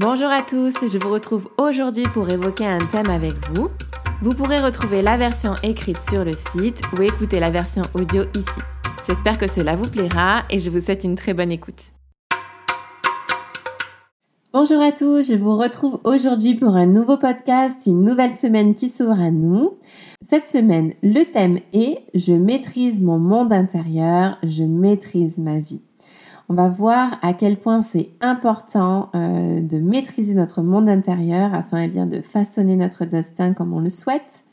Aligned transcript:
Bonjour 0.00 0.28
à 0.28 0.42
tous, 0.42 0.74
je 0.86 0.96
vous 0.96 1.10
retrouve 1.10 1.50
aujourd'hui 1.58 2.04
pour 2.14 2.30
évoquer 2.30 2.64
un 2.64 2.78
thème 2.78 3.10
avec 3.10 3.32
vous. 3.52 3.66
Vous 4.22 4.32
pourrez 4.32 4.60
retrouver 4.60 5.02
la 5.02 5.16
version 5.16 5.54
écrite 5.64 6.00
sur 6.00 6.24
le 6.24 6.34
site 6.52 6.80
ou 6.96 7.02
écouter 7.02 7.40
la 7.40 7.50
version 7.50 7.82
audio 7.94 8.22
ici. 8.36 8.60
J'espère 9.08 9.38
que 9.38 9.50
cela 9.50 9.74
vous 9.74 9.90
plaira 9.90 10.44
et 10.50 10.60
je 10.60 10.70
vous 10.70 10.80
souhaite 10.80 11.02
une 11.02 11.16
très 11.16 11.34
bonne 11.34 11.50
écoute. 11.50 11.86
Bonjour 14.52 14.80
à 14.80 14.92
tous, 14.92 15.32
je 15.32 15.34
vous 15.34 15.56
retrouve 15.56 15.98
aujourd'hui 16.04 16.54
pour 16.54 16.76
un 16.76 16.86
nouveau 16.86 17.16
podcast, 17.16 17.84
une 17.86 18.04
nouvelle 18.04 18.30
semaine 18.30 18.76
qui 18.76 18.90
s'ouvre 18.90 19.20
à 19.20 19.32
nous. 19.32 19.78
Cette 20.22 20.46
semaine, 20.46 20.92
le 21.02 21.24
thème 21.24 21.58
est 21.72 22.04
Je 22.14 22.34
maîtrise 22.34 23.00
mon 23.00 23.18
monde 23.18 23.52
intérieur, 23.52 24.38
je 24.44 24.62
maîtrise 24.62 25.38
ma 25.38 25.58
vie 25.58 25.82
on 26.48 26.54
va 26.54 26.68
voir 26.68 27.18
à 27.22 27.34
quel 27.34 27.58
point 27.58 27.82
c'est 27.82 28.10
important 28.20 29.10
euh, 29.14 29.60
de 29.60 29.78
maîtriser 29.78 30.34
notre 30.34 30.62
monde 30.62 30.88
intérieur 30.88 31.52
afin 31.54 31.82
eh 31.82 31.88
bien, 31.88 32.06
de 32.06 32.22
façonner 32.22 32.74
notre 32.74 33.04
destin 33.04 33.52
comme 33.52 33.74
on 33.74 33.80
le 33.80 33.90
souhaite. 33.90 34.44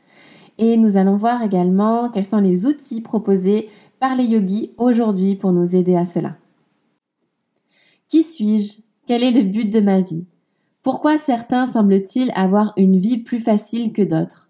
Et 0.58 0.76
nous 0.78 0.98
allons 0.98 1.16
voir 1.16 1.42
également 1.42 2.10
quels 2.10 2.26
sont 2.26 2.42
les 2.42 2.66
outils 2.66 3.02
proposés 3.02 3.70
par 4.00 4.16
les 4.16 4.26
yogis 4.26 4.72
aujourd'hui 4.78 5.36
pour 5.36 5.54
nous 5.54 5.76
aider 5.76 5.96
à 5.96 6.06
cela. 6.06 6.36
Qui 8.10 8.24
suis-je? 8.24 8.82
Quel 9.08 9.24
est 9.24 9.32
le 9.32 9.44
but 9.44 9.70
de 9.70 9.80
ma 9.80 10.02
vie? 10.02 10.28
Pourquoi 10.84 11.18
certains 11.18 11.66
semblent-ils 11.66 12.32
avoir 12.36 12.74
une 12.78 13.00
vie 13.00 13.18
plus 13.18 13.40
facile 13.40 13.94
que 13.94 14.02
d'autres? 14.02 14.50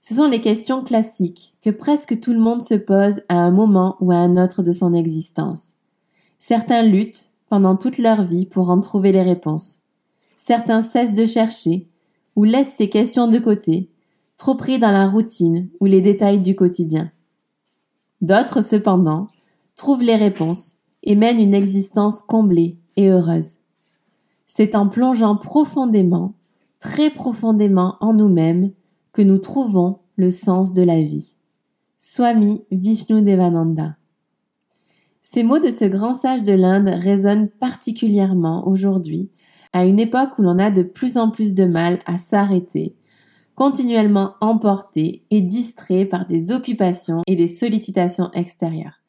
Ce 0.00 0.14
sont 0.14 0.28
les 0.28 0.40
questions 0.40 0.82
classiques 0.82 1.54
que 1.62 1.70
presque 1.70 2.18
tout 2.18 2.32
le 2.32 2.40
monde 2.40 2.62
se 2.62 2.74
pose 2.74 3.22
à 3.28 3.36
un 3.36 3.50
moment 3.50 3.96
ou 4.00 4.10
à 4.10 4.16
un 4.16 4.42
autre 4.42 4.62
de 4.62 4.72
son 4.72 4.94
existence. 4.94 5.74
Certains 6.44 6.82
luttent 6.82 7.30
pendant 7.48 7.76
toute 7.76 7.98
leur 7.98 8.24
vie 8.24 8.46
pour 8.46 8.70
en 8.70 8.80
trouver 8.80 9.12
les 9.12 9.22
réponses. 9.22 9.82
Certains 10.34 10.82
cessent 10.82 11.12
de 11.12 11.24
chercher 11.24 11.86
ou 12.34 12.42
laissent 12.42 12.74
ces 12.74 12.90
questions 12.90 13.28
de 13.28 13.38
côté, 13.38 13.88
trop 14.38 14.56
pris 14.56 14.80
dans 14.80 14.90
la 14.90 15.06
routine 15.06 15.68
ou 15.80 15.84
les 15.84 16.00
détails 16.00 16.40
du 16.40 16.56
quotidien. 16.56 17.12
D'autres, 18.22 18.60
cependant, 18.60 19.28
trouvent 19.76 20.02
les 20.02 20.16
réponses 20.16 20.78
et 21.04 21.14
mènent 21.14 21.38
une 21.38 21.54
existence 21.54 22.22
comblée 22.22 22.76
et 22.96 23.08
heureuse. 23.08 23.58
C'est 24.48 24.74
en 24.74 24.88
plongeant 24.88 25.36
profondément, 25.36 26.34
très 26.80 27.10
profondément 27.10 27.98
en 28.00 28.14
nous-mêmes 28.14 28.72
que 29.12 29.22
nous 29.22 29.38
trouvons 29.38 30.00
le 30.16 30.30
sens 30.30 30.72
de 30.72 30.82
la 30.82 31.00
vie. 31.00 31.36
Swami 31.98 32.64
Vishnu 32.72 33.22
Devananda. 33.22 33.94
Ces 35.34 35.44
mots 35.44 35.58
de 35.58 35.70
ce 35.70 35.86
grand 35.86 36.12
sage 36.12 36.44
de 36.44 36.52
l'Inde 36.52 36.90
résonnent 36.90 37.48
particulièrement 37.48 38.68
aujourd'hui, 38.68 39.30
à 39.72 39.86
une 39.86 39.98
époque 39.98 40.38
où 40.38 40.42
l'on 40.42 40.58
a 40.58 40.70
de 40.70 40.82
plus 40.82 41.16
en 41.16 41.30
plus 41.30 41.54
de 41.54 41.64
mal 41.64 42.00
à 42.04 42.18
s'arrêter, 42.18 42.96
continuellement 43.54 44.34
emporté 44.42 45.24
et 45.30 45.40
distrait 45.40 46.04
par 46.04 46.26
des 46.26 46.52
occupations 46.52 47.22
et 47.26 47.34
des 47.34 47.46
sollicitations 47.46 48.30
extérieures. 48.32 49.00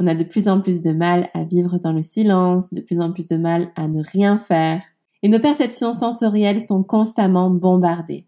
On 0.00 0.08
a 0.08 0.16
de 0.16 0.24
plus 0.24 0.48
en 0.48 0.60
plus 0.60 0.82
de 0.82 0.90
mal 0.90 1.28
à 1.34 1.44
vivre 1.44 1.78
dans 1.78 1.92
le 1.92 2.02
silence, 2.02 2.74
de 2.74 2.80
plus 2.80 3.00
en 3.00 3.12
plus 3.12 3.28
de 3.28 3.36
mal 3.36 3.70
à 3.76 3.86
ne 3.86 4.02
rien 4.02 4.38
faire, 4.38 4.82
et 5.22 5.28
nos 5.28 5.38
perceptions 5.38 5.92
sensorielles 5.92 6.62
sont 6.62 6.82
constamment 6.82 7.48
bombardées. 7.48 8.26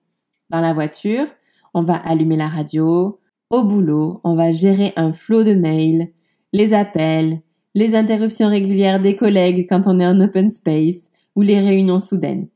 Dans 0.51 0.61
la 0.61 0.75
voiture, 0.75 1.27
on 1.75 1.83
va 1.83 1.97
allumer 1.97 2.37
la 2.37 2.47
radio, 2.47 3.19
au 3.51 3.65
boulot, 3.65 4.21
on 4.23 4.37
va 4.37 4.53
gérer 4.53 4.93
un 4.95 5.13
flot 5.13 5.43
de 5.43 5.55
mails, 5.55 6.13
les 6.53 6.75
appels, 6.75 7.41
les 7.75 7.95
interruptions 7.95 8.49
régulières 8.49 9.01
des 9.01 9.17
collègues 9.17 9.67
quand 9.69 9.83
on 9.87 9.99
est 9.99 10.07
en 10.07 10.21
open 10.21 10.51
space 10.51 11.09
ou 11.35 11.43
les 11.43 11.59
réunions 11.59 11.99
soudaines. 11.99 12.49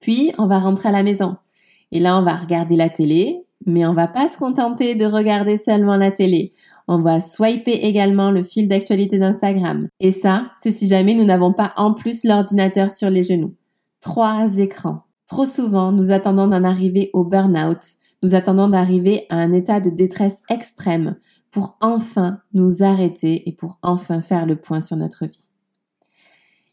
Puis, 0.00 0.32
on 0.38 0.46
va 0.46 0.58
rentrer 0.58 0.88
à 0.88 0.92
la 0.92 1.02
maison. 1.02 1.36
Et 1.92 2.00
là, 2.00 2.18
on 2.18 2.22
va 2.22 2.34
regarder 2.34 2.76
la 2.76 2.88
télé, 2.88 3.44
mais 3.66 3.86
on 3.86 3.92
va 3.92 4.08
pas 4.08 4.28
se 4.28 4.38
contenter 4.38 4.94
de 4.94 5.04
regarder 5.04 5.58
seulement 5.58 5.96
la 5.96 6.10
télé. 6.10 6.52
On 6.88 6.98
va 6.98 7.20
swiper 7.20 7.74
également 7.84 8.30
le 8.30 8.42
fil 8.42 8.66
d'actualité 8.66 9.18
d'Instagram. 9.18 9.86
Et 10.00 10.10
ça, 10.10 10.50
c'est 10.60 10.72
si 10.72 10.86
jamais 10.86 11.14
nous 11.14 11.24
n'avons 11.24 11.52
pas 11.52 11.72
en 11.76 11.92
plus 11.92 12.24
l'ordinateur 12.24 12.90
sur 12.90 13.10
les 13.10 13.22
genoux. 13.22 13.54
Trois 14.00 14.58
écrans. 14.58 15.02
Trop 15.28 15.46
souvent, 15.46 15.92
nous 15.92 16.10
attendons 16.10 16.48
d'en 16.48 16.64
arriver 16.64 17.10
au 17.12 17.24
burn-out. 17.24 17.78
Nous 18.22 18.34
attendons 18.34 18.68
d'arriver 18.68 19.26
à 19.30 19.36
un 19.36 19.52
état 19.52 19.80
de 19.80 19.90
détresse 19.90 20.38
extrême 20.48 21.16
pour 21.52 21.76
enfin 21.80 22.40
nous 22.54 22.82
arrêter 22.82 23.48
et 23.48 23.52
pour 23.52 23.78
enfin 23.82 24.20
faire 24.20 24.46
le 24.46 24.56
point 24.56 24.80
sur 24.80 24.96
notre 24.96 25.26
vie. 25.26 25.50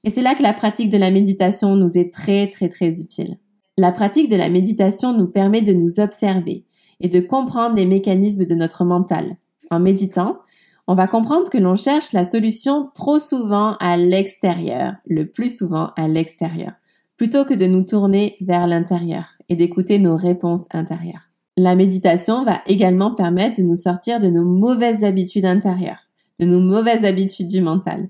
Et 0.03 0.09
c'est 0.09 0.21
là 0.21 0.33
que 0.33 0.41
la 0.41 0.53
pratique 0.53 0.89
de 0.89 0.97
la 0.97 1.11
méditation 1.11 1.75
nous 1.75 1.97
est 1.97 2.11
très 2.13 2.49
très 2.49 2.69
très 2.69 3.01
utile. 3.01 3.37
La 3.77 3.91
pratique 3.91 4.29
de 4.29 4.37
la 4.37 4.49
méditation 4.49 5.15
nous 5.15 5.27
permet 5.27 5.61
de 5.61 5.73
nous 5.73 5.99
observer 5.99 6.65
et 7.01 7.09
de 7.09 7.19
comprendre 7.19 7.75
les 7.75 7.85
mécanismes 7.85 8.45
de 8.45 8.55
notre 8.55 8.85
mental. 8.85 9.37
En 9.69 9.79
méditant, 9.79 10.39
on 10.87 10.95
va 10.95 11.07
comprendre 11.07 11.49
que 11.49 11.57
l'on 11.57 11.75
cherche 11.75 12.13
la 12.13 12.25
solution 12.25 12.89
trop 12.95 13.19
souvent 13.19 13.75
à 13.79 13.95
l'extérieur, 13.95 14.93
le 15.05 15.25
plus 15.25 15.55
souvent 15.55 15.91
à 15.95 16.07
l'extérieur, 16.07 16.71
plutôt 17.15 17.45
que 17.45 17.53
de 17.53 17.67
nous 17.67 17.83
tourner 17.83 18.37
vers 18.41 18.65
l'intérieur 18.65 19.25
et 19.49 19.55
d'écouter 19.55 19.99
nos 19.99 20.15
réponses 20.15 20.65
intérieures. 20.71 21.29
La 21.61 21.75
méditation 21.75 22.45
va 22.45 22.61
également 22.67 23.13
permettre 23.13 23.57
de 23.59 23.67
nous 23.67 23.75
sortir 23.75 24.21
de 24.21 24.29
nos 24.29 24.45
mauvaises 24.45 25.03
habitudes 25.03 25.43
intérieures, 25.43 26.07
de 26.39 26.45
nos 26.45 26.61
mauvaises 26.61 27.03
habitudes 27.03 27.47
du 27.47 27.59
mental. 27.59 28.07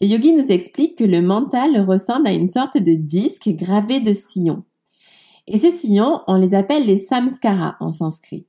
Les 0.00 0.08
yogis 0.08 0.32
nous 0.32 0.50
expliquent 0.50 0.96
que 0.96 1.04
le 1.04 1.20
mental 1.20 1.78
ressemble 1.82 2.28
à 2.28 2.32
une 2.32 2.48
sorte 2.48 2.78
de 2.78 2.94
disque 2.94 3.50
gravé 3.50 4.00
de 4.00 4.14
sillons. 4.14 4.64
Et 5.46 5.58
ces 5.58 5.72
sillons, 5.72 6.22
on 6.28 6.36
les 6.36 6.54
appelle 6.54 6.86
les 6.86 6.96
samskaras 6.96 7.76
en 7.80 7.92
sanskrit. 7.92 8.46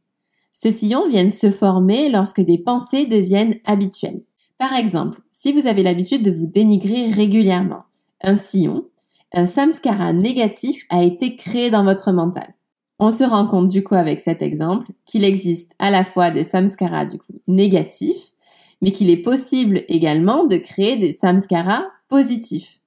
Ces 0.53 0.71
sillons 0.71 1.09
viennent 1.09 1.31
se 1.31 1.51
former 1.51 2.07
lorsque 2.07 2.39
des 2.39 2.59
pensées 2.59 3.05
deviennent 3.05 3.55
habituelles. 3.65 4.23
Par 4.57 4.73
exemple, 4.73 5.19
si 5.33 5.51
vous 5.51 5.67
avez 5.67 5.83
l'habitude 5.83 6.23
de 6.23 6.31
vous 6.31 6.47
dénigrer 6.47 7.11
régulièrement, 7.11 7.83
un 8.21 8.37
sillon, 8.37 8.85
un 9.33 9.47
samskara 9.47 10.13
négatif 10.13 10.85
a 10.87 11.03
été 11.03 11.35
créé 11.35 11.69
dans 11.69 11.83
votre 11.83 12.13
mental. 12.13 12.53
On 12.99 13.11
se 13.11 13.23
rend 13.23 13.47
compte 13.47 13.69
du 13.69 13.83
coup 13.83 13.95
avec 13.95 14.19
cet 14.19 14.41
exemple 14.41 14.87
qu'il 15.05 15.23
existe 15.23 15.71
à 15.79 15.89
la 15.89 16.03
fois 16.03 16.31
des 16.31 16.43
samskaras 16.43 17.07
négatifs, 17.47 18.33
mais 18.81 18.91
qu'il 18.91 19.09
est 19.09 19.21
possible 19.21 19.83
également 19.87 20.45
de 20.45 20.57
créer 20.57 20.97
des 20.97 21.13
samskaras 21.13 21.85
positifs. 22.09 22.79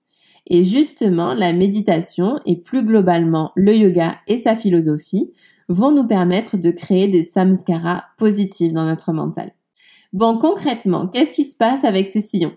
Et 0.47 0.65
justement, 0.65 1.33
la 1.33 1.53
méditation 1.55 2.39
et 2.45 2.57
plus 2.57 2.85
globalement 2.85 3.53
le 3.55 3.75
yoga 3.75 4.17
et 4.27 4.37
sa 4.37 4.55
philosophie 4.55 5.33
vont 5.69 5.93
nous 5.93 6.07
permettre 6.07 6.59
de 6.59 6.71
créer 6.71 7.09
des 7.09 7.23
samskaras 7.23 8.05
positifs 8.19 8.75
dans 8.75 8.85
notre 8.85 9.13
mental. 9.13 9.53
Bon, 10.13 10.37
concrètement, 10.37 11.07
qu'est-ce 11.07 11.35
qui 11.35 11.45
se 11.45 11.57
passe 11.57 11.85
avec 11.85 12.07
ces 12.07 12.21
sillons? 12.21 12.53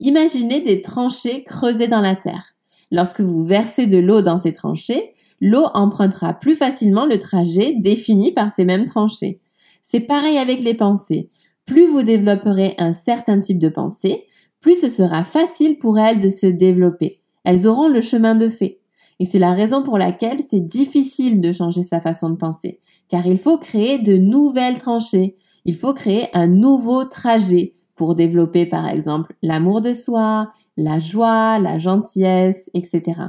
Imaginez 0.00 0.60
des 0.60 0.80
tranchées 0.80 1.44
creusées 1.44 1.88
dans 1.88 2.00
la 2.00 2.16
terre. 2.16 2.54
Lorsque 2.90 3.20
vous 3.20 3.44
versez 3.44 3.86
de 3.86 3.98
l'eau 3.98 4.22
dans 4.22 4.38
ces 4.38 4.52
tranchées, 4.52 5.12
l'eau 5.40 5.66
empruntera 5.74 6.34
plus 6.34 6.56
facilement 6.56 7.06
le 7.06 7.18
trajet 7.18 7.74
défini 7.78 8.32
par 8.32 8.52
ces 8.52 8.64
mêmes 8.64 8.86
tranchées. 8.86 9.40
C'est 9.82 10.00
pareil 10.00 10.38
avec 10.38 10.60
les 10.60 10.74
pensées. 10.74 11.30
Plus 11.64 11.86
vous 11.86 12.02
développerez 12.02 12.74
un 12.78 12.92
certain 12.92 13.38
type 13.38 13.58
de 13.58 13.68
pensée, 13.68 14.24
plus 14.60 14.80
ce 14.80 14.90
sera 14.90 15.22
facile 15.22 15.78
pour 15.78 15.98
elles 15.98 16.18
de 16.18 16.28
se 16.28 16.46
développer. 16.46 17.20
Elles 17.44 17.68
auront 17.68 17.88
le 17.88 18.00
chemin 18.00 18.34
de 18.34 18.48
fait. 18.48 18.80
Et 19.20 19.26
c'est 19.26 19.38
la 19.38 19.52
raison 19.52 19.82
pour 19.82 19.96
laquelle 19.96 20.40
c'est 20.46 20.60
difficile 20.60 21.40
de 21.40 21.52
changer 21.52 21.82
sa 21.82 22.00
façon 22.00 22.30
de 22.30 22.36
penser, 22.36 22.80
car 23.08 23.26
il 23.26 23.38
faut 23.38 23.58
créer 23.58 23.98
de 23.98 24.16
nouvelles 24.16 24.78
tranchées. 24.78 25.36
Il 25.64 25.76
faut 25.76 25.94
créer 25.94 26.28
un 26.34 26.48
nouveau 26.48 27.04
trajet 27.04 27.75
pour 27.96 28.14
développer 28.14 28.66
par 28.66 28.88
exemple 28.88 29.34
l'amour 29.42 29.80
de 29.80 29.92
soi, 29.92 30.52
la 30.76 31.00
joie, 31.00 31.58
la 31.58 31.78
gentillesse, 31.78 32.70
etc. 32.74 33.20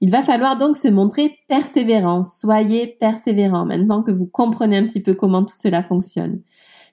Il 0.00 0.10
va 0.10 0.22
falloir 0.22 0.56
donc 0.56 0.76
se 0.76 0.88
montrer 0.88 1.36
persévérant. 1.48 2.22
Soyez 2.22 2.86
persévérant 2.86 3.66
maintenant 3.66 4.02
que 4.02 4.12
vous 4.12 4.26
comprenez 4.26 4.78
un 4.78 4.86
petit 4.86 5.02
peu 5.02 5.14
comment 5.14 5.44
tout 5.44 5.56
cela 5.56 5.82
fonctionne. 5.82 6.40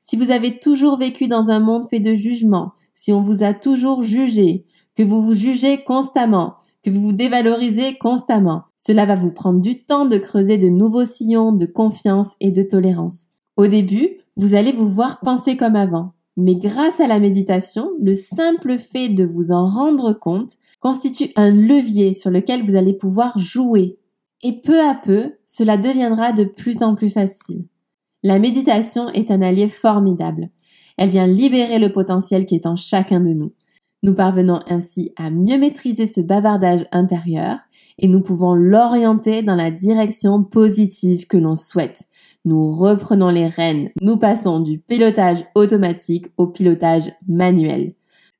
Si 0.02 0.18
vous 0.18 0.32
avez 0.32 0.60
toujours 0.60 0.98
vécu 0.98 1.28
dans 1.28 1.50
un 1.50 1.60
monde 1.60 1.88
fait 1.88 2.00
de 2.00 2.16
jugement, 2.16 2.72
si 2.96 3.14
on 3.14 3.22
vous 3.22 3.44
a 3.44 3.54
toujours 3.54 4.02
jugé, 4.02 4.66
que 4.96 5.04
vous 5.04 5.22
vous 5.22 5.36
jugez 5.36 5.84
constamment, 5.84 6.56
que 6.84 6.90
vous 6.90 7.02
vous 7.02 7.14
dévalorisez 7.14 7.98
constamment, 7.98 8.64
cela 8.76 9.06
va 9.06 9.16
vous 9.16 9.32
prendre 9.32 9.62
du 9.62 9.84
temps 9.86 10.06
de 10.06 10.18
creuser 10.18 10.58
de 10.58 10.68
nouveaux 10.68 11.06
sillons 11.06 11.52
de 11.52 11.66
confiance 11.66 12.32
et 12.40 12.52
de 12.52 12.64
tolérance. 12.64 13.28
Au 13.56 13.68
début, 13.68 14.18
vous 14.36 14.56
allez 14.56 14.72
vous 14.72 14.90
voir 14.90 15.20
penser 15.20 15.58
comme 15.58 15.76
avant. 15.76 16.14
Mais 16.38 16.56
grâce 16.56 17.00
à 17.00 17.08
la 17.08 17.20
méditation, 17.20 17.90
le 18.00 18.14
simple 18.14 18.78
fait 18.78 19.10
de 19.10 19.26
vous 19.26 19.52
en 19.52 19.68
rendre 19.68 20.14
compte 20.14 20.58
constitue 20.80 21.32
un 21.36 21.52
levier 21.52 22.14
sur 22.14 22.32
lequel 22.32 22.64
vous 22.64 22.76
allez 22.76 22.94
pouvoir 22.94 23.38
jouer. 23.38 23.98
Et 24.42 24.62
peu 24.62 24.80
à 24.80 24.96
peu, 24.96 25.34
cela 25.46 25.78
deviendra 25.78 26.32
de 26.32 26.46
plus 26.46 26.82
en 26.82 26.96
plus 26.96 27.10
facile. 27.10 27.66
La 28.24 28.40
méditation 28.40 29.10
est 29.10 29.32
un 29.32 29.42
allié 29.42 29.68
formidable. 29.68 30.50
Elle 30.98 31.10
vient 31.10 31.28
libérer 31.28 31.80
le 31.80 31.92
potentiel 31.92 32.46
qui 32.46 32.56
est 32.56 32.66
en 32.66 32.76
chacun 32.76 33.20
de 33.20 33.32
nous. 33.32 33.54
Nous 34.02 34.14
parvenons 34.14 34.62
ainsi 34.68 35.12
à 35.18 35.30
mieux 35.30 35.58
maîtriser 35.58 36.08
ce 36.08 36.22
bavardage 36.22 36.86
intérieur 36.92 37.58
et 37.98 38.08
nous 38.08 38.22
pouvons 38.22 38.54
l'orienter 38.54 39.42
dans 39.42 39.56
la 39.56 39.72
direction 39.72 40.44
positive 40.44 41.28
que 41.28 41.38
l'on 41.38 41.56
souhaite. 41.56 42.04
Nous 42.46 42.70
reprenons 42.70 43.30
les 43.30 43.48
rênes, 43.48 43.90
nous 44.02 44.18
passons 44.18 44.62
du 44.62 44.80
pilotage 44.80 45.44
automatique 45.54 46.28
au 46.38 46.48
pilotage 46.48 47.12
manuel. 47.28 47.94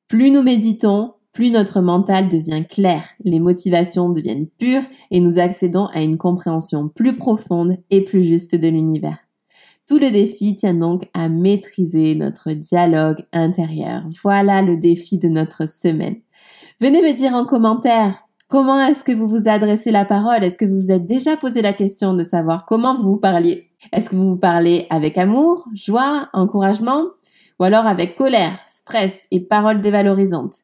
Plus 0.08 0.32
nous 0.32 0.44
méditons, 0.44 1.14
plus 1.34 1.52
notre 1.52 1.82
mental 1.82 2.30
devient 2.30 2.66
clair, 2.66 3.04
les 3.24 3.40
motivations 3.42 4.10
deviennent 4.10 4.48
pures 4.48 4.84
et 5.12 5.20
nous 5.20 5.40
accédons 5.40 5.88
à 5.88 6.02
une 6.02 6.18
compréhension 6.18 6.88
plus 6.88 7.18
profonde 7.18 7.78
et 7.90 8.04
plus 8.04 8.24
juste 8.24 8.56
de 8.56 8.68
l'univers. 8.70 9.20
Tout 9.90 9.98
le 9.98 10.12
défi 10.12 10.56
tient 10.56 10.76
donc 10.76 11.10
à 11.16 11.30
maîtriser 11.30 12.14
notre 12.14 12.52
dialogue 12.52 13.26
intérieur. 13.34 14.04
Voilà 14.22 14.62
le 14.62 14.78
défi 14.78 15.18
de 15.18 15.28
notre 15.28 15.68
semaine. 15.68 16.18
Venez 16.80 17.02
me 17.02 17.12
dire 17.12 17.34
en 17.34 17.44
commentaire 17.44 18.22
comment 18.50 18.80
est-ce 18.80 19.04
que 19.04 19.14
vous 19.14 19.28
vous 19.28 19.50
adressez 19.50 19.90
la 19.90 20.06
parole? 20.06 20.44
Est-ce 20.44 20.60
que 20.60 20.66
vous 20.66 20.76
vous 20.76 20.92
êtes 20.92 21.08
déjà 21.08 21.38
posé 21.38 21.64
la 21.64 21.74
question 21.74 22.14
de 22.14 22.24
savoir 22.24 22.68
comment 22.68 22.94
vous 22.94 23.18
parliez? 23.18 23.72
Est-ce 23.92 24.12
que 24.12 24.16
vous 24.16 24.30
vous 24.30 24.40
parlez 24.40 24.86
avec 24.92 25.18
amour, 25.18 25.68
joie, 25.74 26.30
encouragement 26.34 27.06
ou 27.60 27.64
alors 27.64 27.88
avec 27.88 28.16
colère, 28.16 28.60
stress 28.68 29.26
et 29.32 29.40
paroles 29.40 29.82
dévalorisantes? 29.82 30.58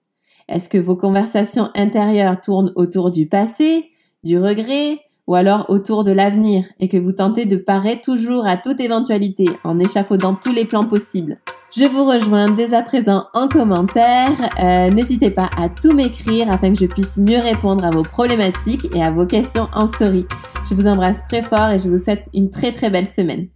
Est-ce 0.48 0.69
que 0.69 0.77
vos 0.77 0.95
conversations 0.95 1.72
intérieures 1.74 2.42
tournent 2.42 2.74
autour 2.75 3.10
du 3.10 3.25
passé, 3.25 3.89
du 4.24 4.38
regret, 4.38 5.00
ou 5.27 5.36
alors 5.36 5.66
autour 5.69 6.04
de 6.04 6.12
l'avenir 6.12 6.66
et 6.80 6.88
que 6.88 6.98
vous 6.98 7.12
tentez 7.12 7.45
de 7.45 7.57
parer 7.57 8.01
toujours 8.01 8.45
à 8.45 8.57
toute 8.57 8.80
éventualité 8.80 9.45
en 9.63 9.80
échafaudant 9.80 10.36
tous 10.36 10.54
les 10.54 10.66
plans 10.66 10.86
possibles. 10.86 11.38
Je 11.75 11.83
vous 11.83 12.06
rejoins 12.06 12.50
dès 12.50 12.74
à 12.74 12.83
présent 12.83 13.25
en 13.33 13.48
commentaire. 13.48 14.30
Euh, 14.63 14.89
n'hésitez 14.89 15.31
pas 15.31 15.50
à 15.57 15.68
tout 15.68 15.94
m'écrire 15.94 16.50
afin 16.50 16.72
que 16.72 16.80
je 16.80 16.86
puisse 16.86 17.18
mieux 17.18 17.39
répondre 17.39 17.83
à 17.83 17.89
vos 17.89 18.04
problématiques 18.04 18.88
et 18.95 19.04
à 19.04 19.12
vos 19.12 19.25
questions 19.25 19.68
en 19.74 19.88
story. 19.88 20.25
Je 20.69 20.74
vous 20.74 20.88
embrasse 20.88 21.27
très 21.27 21.42
fort 21.42 21.72
et 21.72 21.80
je 21.80 21.89
vous 21.89 21.98
souhaite 21.98 22.30
une 22.33 22.50
très 22.50 22.72
très 22.72 22.89
belle 22.89 23.07
semaine. 23.07 23.48